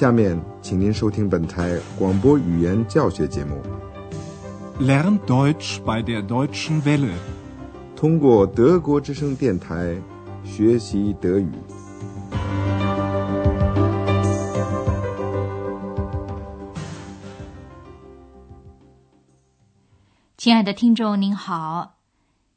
[0.00, 3.60] 下面，请您收听本台广播语言教学节目。
[4.80, 7.12] Lern Deutsch bei der Deutschen Welle，
[7.94, 9.94] 通过德国之声电台
[10.42, 11.52] 学习德语。
[20.38, 21.96] 亲爱的听众，您好，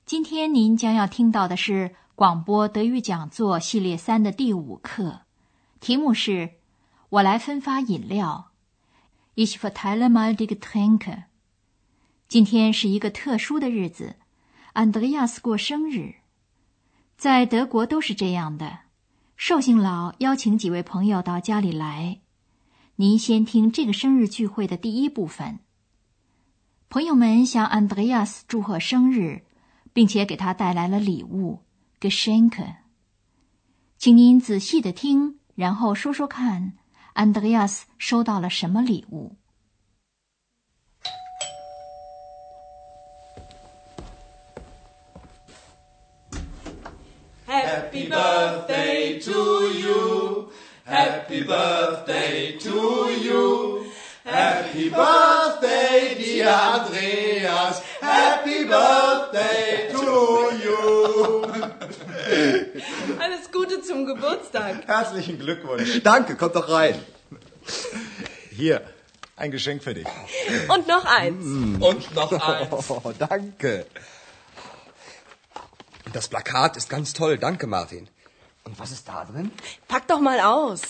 [0.06, 5.24] 今天您将要听到的是广播德语讲座系列三的第五课，
[5.82, 6.63] 题目是。
[7.14, 8.54] 我来分发饮料。
[9.36, 11.26] Ich verteile mal die Getränke。
[12.28, 14.16] 今天是一个特殊的日子，
[14.74, 16.16] 安德烈亚斯过生日。
[17.16, 18.80] 在德国都是这样的。
[19.38, 22.22] 寿星老邀请几位朋友到家里来。
[22.96, 25.60] 您先听这个生日聚会的第一部分。
[26.90, 29.44] 朋友们向安德烈亚斯祝贺生日，
[29.94, 31.62] 并且给他带来了礼物
[32.00, 32.78] Geschenke。
[34.00, 36.74] 请您仔细的听，然后说说看。
[37.14, 39.36] 安德烈亚斯收到了什么礼物
[47.48, 50.52] ？Happy birthday to you,
[50.86, 53.86] Happy birthday to you,
[54.26, 57.23] Happy birthday, dear Andrea.
[64.16, 64.88] Geburtstag.
[64.88, 66.02] Herzlichen Glückwunsch.
[66.04, 67.00] Danke, kommt doch rein.
[68.52, 68.82] Hier,
[69.36, 70.08] ein Geschenk für dich.
[70.70, 71.44] Und noch eins.
[71.46, 72.90] Und noch eins.
[72.90, 73.86] Oh, danke.
[76.12, 77.38] Das Plakat ist ganz toll.
[77.38, 78.08] Danke, Martin.
[78.66, 79.52] Und was ist da drin?
[79.88, 80.82] Pack doch mal aus.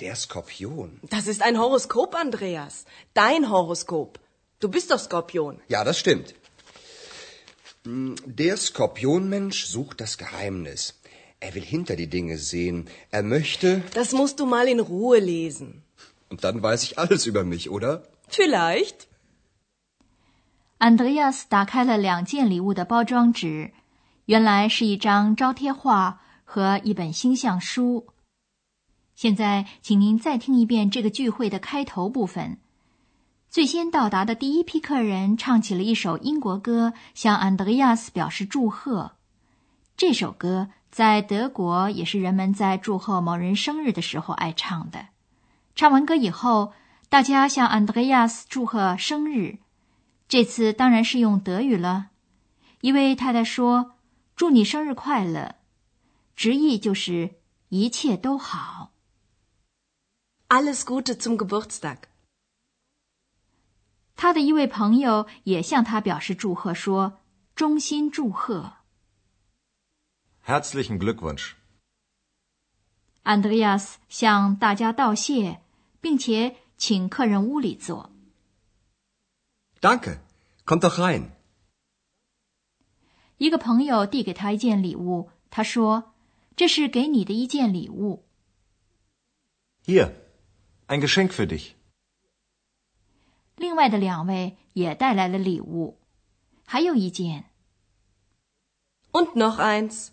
[0.00, 1.00] Der Skorpion.
[1.04, 2.84] Das ist ein Horoskop, Andreas.
[3.14, 4.18] Dein Horoskop.
[4.60, 5.60] Du bist doch Skorpion.
[5.68, 6.34] Ja, das stimmt.
[7.86, 10.94] Der Skorpionmensch sucht das Geheimnis.
[11.38, 12.86] Er will hinter die Dinge sehen.
[13.12, 13.82] Er möchte.
[13.94, 15.84] Das musst du mal in Ruhe lesen.
[16.28, 18.02] Und dann weiß ich alles über mich, oder?
[18.28, 19.06] Vielleicht.
[20.78, 23.70] Andreas 打开了两件礼物的包装纸，
[24.24, 28.08] 原来是一张招贴画和一本星象书。
[29.14, 32.58] 现在，请您再听一遍这个聚会的开头部分。
[33.56, 39.12] 最先到达的第一批客人唱起了一首英国歌，向安德烈亚斯表示祝贺。
[39.96, 45.06] 这首歌在德国也是人们在祝贺某人生日的时候爱唱的。
[45.74, 46.74] 唱完歌以后，
[47.08, 49.56] 大家向安德烈亚斯祝贺生日。
[50.28, 52.08] 这次当然是用德语了。
[52.82, 53.92] 一位太太说
[54.36, 55.54] ：“祝你生日快乐。”
[56.36, 57.36] 直译就是
[57.70, 58.90] 一切都好。
[60.50, 61.96] Alles Gute zum Geburtstag。
[64.16, 67.20] 他的一位朋友也向他表示祝贺，说
[67.54, 68.72] ：“衷心祝贺。”
[70.46, 71.52] Herzlichen Glückwunsch。
[73.22, 75.60] 安德烈亚斯向大家道谢，
[76.00, 78.10] 并且请客人屋里坐。
[79.80, 80.20] Danke,
[80.64, 81.30] kommt doch rein。
[83.36, 86.14] 一个朋友递给他一件礼物，他说
[86.56, 88.24] ：“这是给你的一件礼物。”
[89.84, 90.12] Hier,
[90.88, 91.75] ein Geschenk für dich。
[93.56, 95.98] 另外的两位也带来了礼物，
[96.64, 97.46] 还有一件。
[99.10, 100.08] Und noch eins.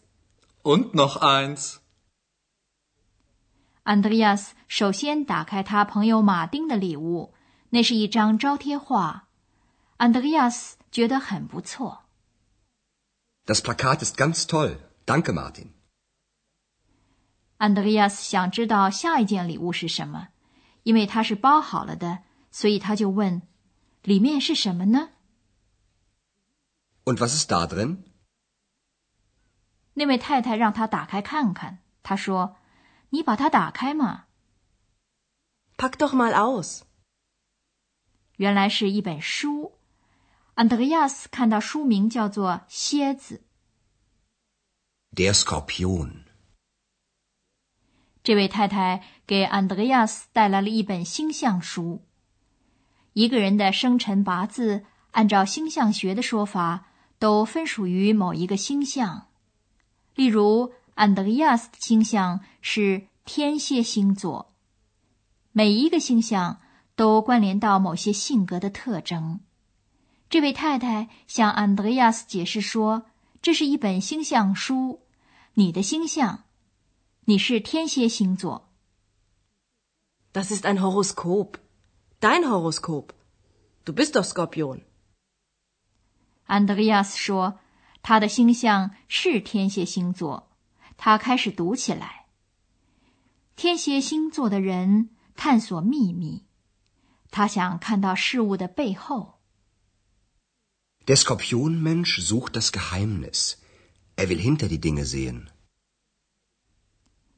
[0.63, 1.75] Und noch eins.
[3.83, 7.33] 安德烈亚斯首先打开他朋友马丁的礼物，
[7.71, 9.27] 那是一张招贴画。
[9.97, 12.03] 安德烈亚斯觉得很不错。
[13.45, 14.77] Das Plakat ist ganz toll.
[15.05, 15.67] Danke, Martin.
[17.57, 20.29] 安德烈亚斯想知道下一件礼物是什么，
[20.83, 22.19] 因为它是包好了的。
[22.53, 23.41] 所以他就问
[24.03, 25.09] ：“里面是什么呢
[27.03, 28.03] ？”Und was ist da drin？
[29.95, 31.79] 那位太太让他打开看看。
[32.03, 32.57] 他说
[33.09, 34.25] ：“你把它打开嘛。”
[35.77, 36.81] Pack doch mal aus。
[38.35, 39.79] 原来是一本书。
[40.53, 43.41] 安德烈亚斯看到书名叫做《蝎子》。
[45.17, 46.25] Der Skorpion。
[48.21, 52.05] 这位太太给安德烈亚斯带来了一本星象书。
[53.13, 56.87] 一个人的生辰八字，按照星象学的说法，
[57.19, 59.27] 都分属于某一个星象。
[60.15, 64.53] 例如，安德烈亚斯的星象是天蝎星座。
[65.51, 66.61] 每一个星象
[66.95, 69.39] 都关联到某些性格的特征。
[70.29, 73.05] 这位太太向安德烈亚斯解释说
[73.41, 75.01] ：“这是一本星象书，
[75.53, 76.45] 你的星象，
[77.25, 78.71] 你是天蝎星座。”
[80.33, 81.57] Das ist ein Horoskop.
[82.23, 84.83] Dein Horoskop，du bist doch Skorpion。
[86.45, 87.59] 安德烈亚斯说
[88.01, 90.49] ：“他的星象是天蝎星座。”
[90.95, 92.27] 他开始读起来
[93.57, 96.45] 天蝎星座的人探索秘密，
[97.29, 99.41] 他想看到事物的背后。
[101.05, 103.55] Der Skorpionmensch sucht das Geheimnis.
[104.15, 105.47] Er will hinter die Dinge sehen.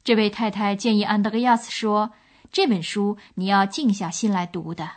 [0.04, 2.12] 这位太太建议安德烈亚斯说
[2.52, 4.88] ：“这本书你要静下心来读的。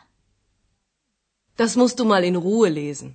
[1.57, 3.13] Das musst du mal in Ruhe lesen.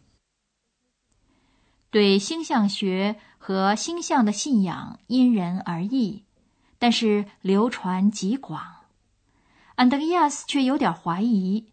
[1.91, 6.25] 对星象学和星象的信仰因人而异，
[6.79, 8.61] 但是流传极广。
[9.77, 11.73] 安德烈亚斯却有点怀疑。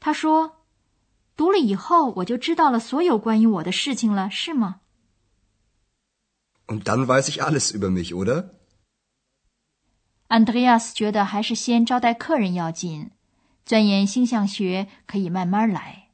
[0.00, 0.56] 他说
[1.36, 4.80] ：“读了以后，我就知道了所有关于我的事情了，是吗？”
[6.66, 8.50] Und dann weiß ich alles über mich, oder?
[10.28, 13.10] 安德烈亚斯觉得还是先招待客人要紧，
[13.64, 16.08] 钻研星象学可以慢慢来。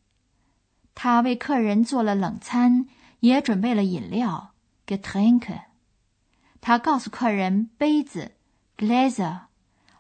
[0.95, 2.87] 他为客人做了冷餐，
[3.21, 4.53] 也准备了饮料
[4.87, 5.63] （Getränke）。
[6.61, 8.33] 他告诉客人杯子
[8.77, 9.41] （Gläser）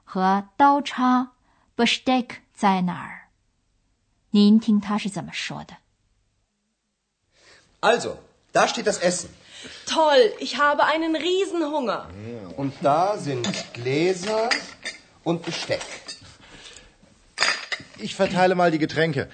[0.05, 1.33] 和刀叉
[1.75, 3.31] （Besteck） 在哪儿。
[4.31, 5.79] 您听他是怎么说的
[7.81, 8.17] ？Also,
[8.53, 9.31] da steht das Essen.
[9.87, 12.07] Toll, ich habe einen Riesenhunger.
[12.57, 14.51] Und da sind Gläser
[15.25, 15.81] und Besteck.
[17.99, 19.29] Ich verteile mal die Getränke.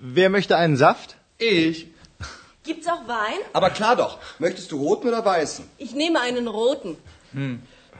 [0.00, 1.16] Wer möchte einen Saft?
[1.38, 1.88] Ich.
[2.62, 3.38] Gibt's auch Wein?
[3.52, 4.18] Aber klar doch.
[4.38, 5.68] Möchtest du roten oder weißen?
[5.78, 6.96] Ich nehme einen roten.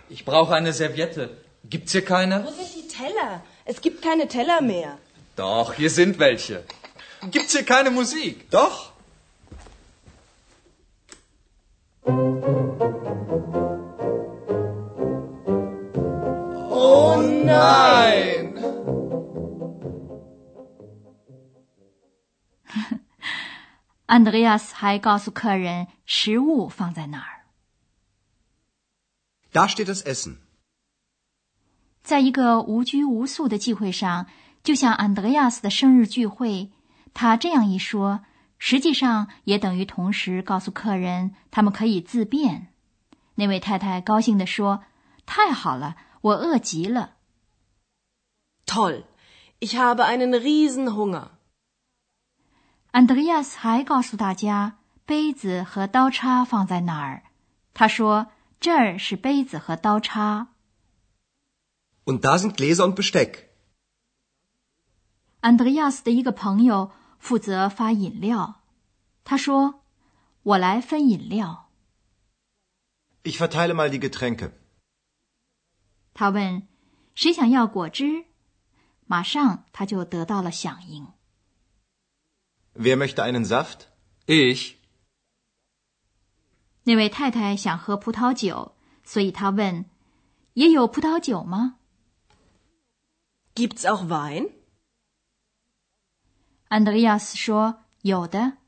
[0.08, 1.36] Ich brauche eine Serviette.
[1.64, 2.44] Gibt's hier keine?
[2.44, 3.42] Wo sind die Teller?
[3.64, 4.98] Es gibt keine Teller mehr.
[5.36, 6.64] Doch, hier sind welche.
[7.30, 8.50] Gibt's hier keine Musik?
[8.50, 8.92] Doch.
[17.44, 18.54] Nein!
[24.06, 27.44] “安德烈亚斯还告诉客人食物放在哪儿。
[29.52, 30.36] Da steht das Essen.
[32.02, 34.26] 在一个无拘无束的聚会上，
[34.62, 36.70] 就像 Andreas 的生日聚会，
[37.14, 38.24] 他这样一说，
[38.58, 42.68] 实际上也等于同时告诉客人他们可以自便。
[43.36, 44.84] 那位太太高兴地说
[45.24, 47.16] ：“太好了，我饿极了。
[48.66, 49.04] Toll,
[49.60, 51.30] ich habe einen Riesenhunger.”
[52.92, 57.24] Andreas 还告诉大家杯子和刀叉放在哪儿。
[57.72, 58.28] 他说
[58.60, 60.48] ：“这儿是杯子和刀叉。
[62.04, 63.46] Und da sind Gläser und Besteck.
[65.40, 68.62] Andreas 的一个朋友负责发饮料，
[69.24, 69.82] 他说
[70.42, 71.70] ：“我来分饮料。”
[73.24, 74.52] Ich verteile mal die Getränke.
[76.12, 76.68] 他问
[77.14, 78.26] ：“谁想要果汁？”
[79.06, 81.06] 马上他就得到了响应。
[82.74, 83.86] Wer möchte einen Saft?
[84.26, 84.74] Ich.
[86.84, 88.74] 那位太太想喝葡萄酒，
[89.04, 89.86] 所以她问
[90.54, 91.76] ：“也有葡萄酒吗
[93.54, 94.50] Gibt's auch Wein?？”
[96.68, 98.58] 安德烈亚斯说：“有的，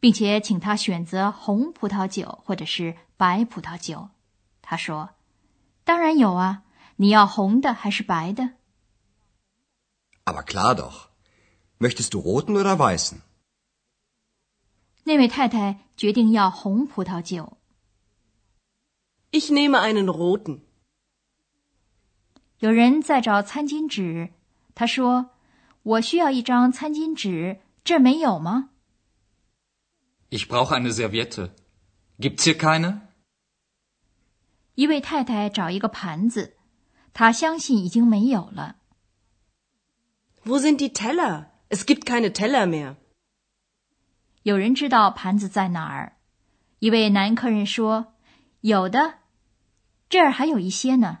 [0.00, 4.10] 并且请他选择红葡萄酒或者是白葡萄酒。”
[4.60, 5.10] 他说
[5.84, 6.64] ：“当然有啊，
[6.96, 8.54] 你要红的还是白的？”
[10.28, 11.08] Aber klar doch.
[11.78, 13.20] Möchtest du roten oder weißen?
[15.04, 17.56] 那位太太决定要红葡萄酒。
[19.30, 20.60] Ich nehme einen roten.
[22.58, 24.34] 有人在找餐巾纸，
[24.74, 25.30] 他说
[25.82, 28.68] ：“我需要一张餐巾纸，这儿没有吗
[30.28, 31.52] Ich brauche eine Serviette.
[32.18, 33.00] Gibt's hier keine?？”
[34.74, 36.56] 一位太太找一个盘子，
[37.14, 38.76] 她相信已经没有了。
[40.48, 41.50] Wo sind die Teller?
[41.68, 42.96] Es gibt keine Teller mehr.
[44.42, 46.14] 有人知道盘子在哪儿？
[46.78, 48.14] 一位男客人说
[48.62, 49.18] ：“有的，
[50.08, 51.18] 这儿还有一些呢。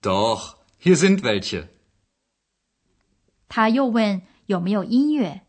[0.00, 1.68] Doch, hier sind welche.
[3.46, 5.42] ”他又问有没有音乐，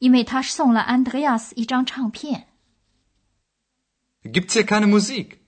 [0.00, 2.48] 因为他送了安德烈亚斯一张唱片。
[4.24, 5.38] Gibt's hier keine Musik?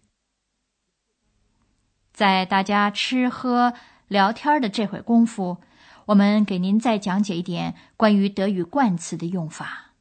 [2.13, 3.75] 在大家吃喝
[4.07, 5.61] 聊天的这会功夫，
[6.11, 9.93] 我们给您再讲解一点关于德语冠词的用法。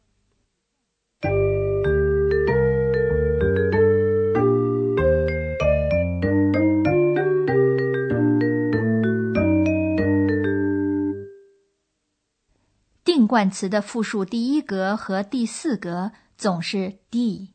[13.04, 17.50] 定冠词的复数第一格和第四格总是 die。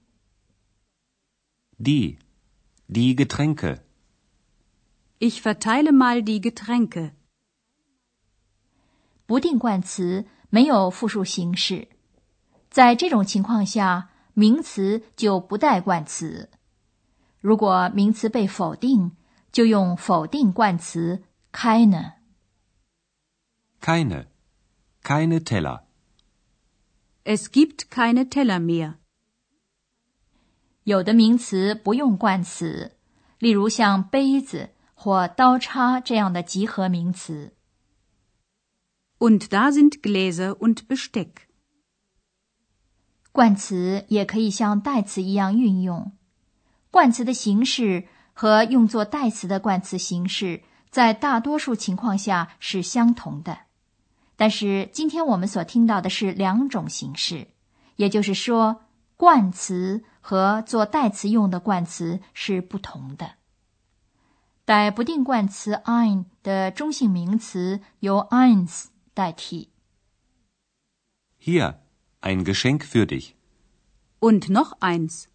[1.82, 2.18] Die.
[2.88, 3.80] Die Getränke.
[5.18, 7.14] Ich verteile mal die Getränke.
[9.26, 11.88] 不定冠词没有复数形式，
[12.70, 16.50] 在这种情况下，名词就不带冠词。
[17.40, 19.12] 如果名词被否定，
[19.50, 22.12] 就用否定冠词 keine。
[23.80, 24.26] Keine.
[25.02, 25.82] Keine Teller.
[27.24, 28.94] Es gibt keine Teller mehr.
[30.84, 32.96] 有的名词不用冠词，
[33.38, 37.54] 例如像杯子或刀叉这样的集合名词。
[39.26, 41.30] Und da sind Gläser und Besteck.
[43.32, 46.12] 冠词也可以像代词一样运用。
[46.90, 53.60] 冠词的形式和用作代词的冠词形式，在大多数情况下是相同的。
[54.36, 57.46] 但是今天我们所听到的是两种形式，
[57.96, 58.82] 也就是说，
[59.16, 63.36] 冠词和做代词用的冠词是不同的。
[64.66, 69.69] 带不定冠词 ein 的中性名词由 eins 代替。
[71.37, 71.79] Hier,
[72.21, 73.35] ein Geschenk für dich.
[74.19, 75.27] Und noch eins.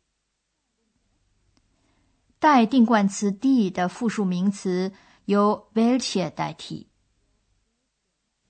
[2.39, 4.93] 带定冠词 die 的复数名词
[5.25, 6.89] 由 welche 代替。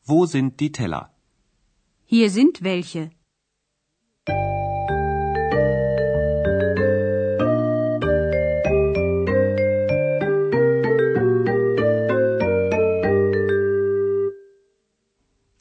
[0.04, 1.10] Wo sind die Teller?
[2.04, 3.10] Hier sind welche.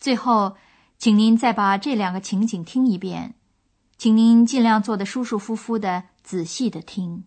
[0.08, 0.56] 最后，
[0.96, 3.34] 请您再把这两个情景听一遍，
[3.98, 7.24] 请您尽量做的舒舒服服的，仔细的听。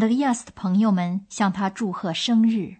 [0.00, 2.76] Andreas 的朋友们向他祝贺生日。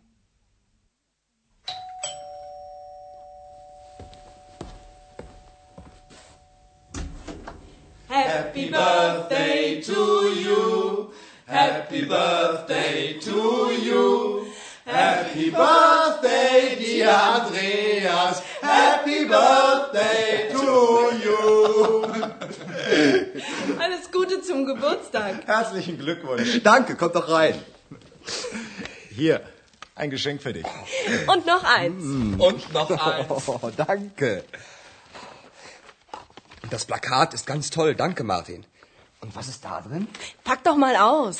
[8.08, 11.12] Happy birthday to you.
[11.46, 14.46] Happy birthday to you.
[14.86, 18.40] Happy birthday, dear Andreas.
[18.62, 22.50] Happy birthday to you.
[23.78, 25.47] Alles Gute zum Geburtstag.
[25.47, 26.62] Herzlichen Glückwunsch.
[26.62, 27.54] Danke, kommt doch rein.
[29.11, 29.40] Hier,
[29.94, 30.66] ein Geschenk für dich.
[31.26, 32.02] Und noch eins.
[32.02, 33.26] Und noch eins.
[33.49, 34.44] Oh, danke.
[36.70, 37.94] Das Plakat ist ganz toll.
[37.94, 38.64] Danke, Martin.
[39.20, 40.09] Und was ist da drin?
[40.44, 41.37] Pack doch mal aus.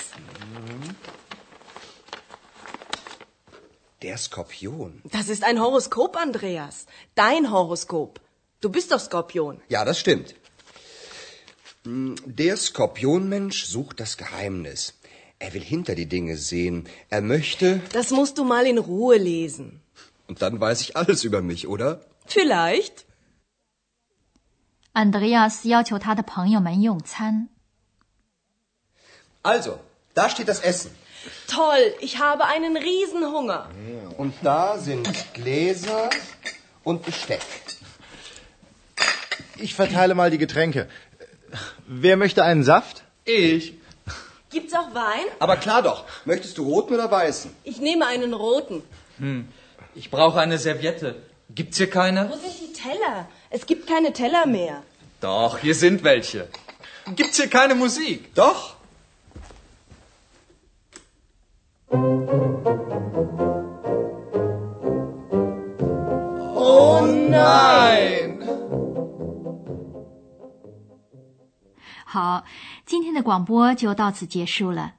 [4.03, 5.03] Der Skorpion.
[5.05, 6.87] Das ist ein Horoskop, Andreas.
[7.15, 8.21] Dein Horoskop.
[8.61, 9.61] Du bist doch Skorpion.
[9.69, 10.35] Ja, das stimmt.
[11.84, 14.94] Hm, Der Skorpionmensch sucht das Geheimnis.
[15.40, 16.88] Er will hinter die Dinge sehen.
[17.10, 17.82] Er möchte.
[17.92, 19.82] Das musst du mal in Ruhe lesen.
[20.28, 22.02] Und dann weiß ich alles über mich, oder?
[22.26, 23.06] Vielleicht.
[24.94, 27.50] Andreas 要求他的朋友们用餐。
[29.44, 29.80] Also,
[30.16, 30.92] da steht das Essen.
[31.48, 33.70] Toll, ich habe einen Riesenhunger.
[34.18, 36.10] Und da sind Gläser
[36.84, 37.42] und Besteck.
[39.58, 40.88] Ich verteile mal die Getränke.
[41.87, 43.03] Wer möchte einen Saft?
[43.25, 43.75] Ich.
[44.51, 45.27] Gibt's auch Wein?
[45.39, 46.05] Aber klar doch.
[46.25, 47.51] Möchtest du roten oder weißen?
[47.65, 48.83] Ich nehme einen roten.
[49.95, 51.17] Ich brauche eine Serviette.
[51.55, 52.29] Gibt's hier keine?
[52.31, 53.29] Wo sind die Teller?
[53.51, 54.83] Es gibt keine Teller mehr.
[55.21, 56.49] Doch, hier sind welche.
[57.17, 58.35] Gibt's hier keine Musik?
[58.35, 58.77] Doch.
[66.55, 68.00] Oh nein.
[72.13, 72.45] 好，
[72.85, 74.97] 今天的广播就到此结束了。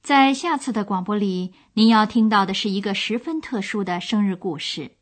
[0.00, 4.92] 在下次的广播里，您要听到的是一个十分特殊的生日故事。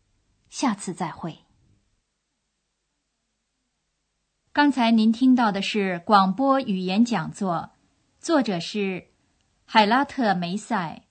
[0.49, 1.41] 下次再会。
[4.55, 7.73] 刚才您听到的是广播语言讲座，
[8.19, 9.09] 作者是
[9.67, 11.03] 海拉特梅塞，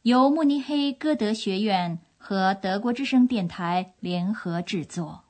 [0.00, 5.23] 由慕尼黑歌德学院和德国之声电台联合制作。